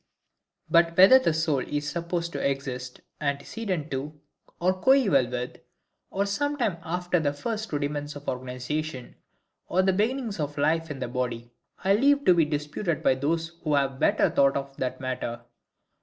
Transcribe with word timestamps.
But 0.67 0.97
whether 0.97 1.19
the 1.19 1.31
soul 1.31 1.63
be 1.63 1.79
supposed 1.79 2.33
to 2.33 2.39
exist 2.43 3.01
antecedent 3.21 3.91
to, 3.91 4.19
or 4.59 4.81
coeval 4.81 5.29
with, 5.29 5.57
or 6.09 6.25
some 6.25 6.57
time 6.57 6.77
after 6.81 7.19
the 7.19 7.33
first 7.33 7.71
rudiments 7.71 8.15
of 8.15 8.27
organization, 8.27 9.13
or 9.67 9.83
the 9.83 9.93
beginnings 9.93 10.39
of 10.39 10.57
life 10.57 10.89
in 10.89 10.97
the 10.97 11.07
body, 11.07 11.51
I 11.83 11.93
leave 11.93 12.25
to 12.25 12.33
be 12.33 12.45
disputed 12.45 13.03
by 13.03 13.13
those 13.13 13.49
who 13.63 13.75
have 13.75 13.99
better 13.99 14.31
thought 14.31 14.57
of 14.57 14.75
that 14.77 14.99
matter. 14.99 15.41